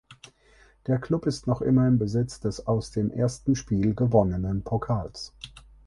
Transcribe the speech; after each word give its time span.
Der 0.87 0.97
Klub 0.97 1.27
ist 1.27 1.45
noch 1.45 1.61
immer 1.61 1.87
im 1.87 1.99
Besitz 1.99 2.39
des 2.39 2.65
aus 2.65 2.89
dem 2.89 3.11
ersten 3.11 3.55
Spiel 3.55 3.93
gewonnenen 3.93 4.63
Pokals. 4.63 5.35